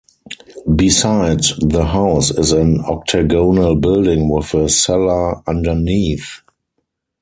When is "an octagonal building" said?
2.53-4.29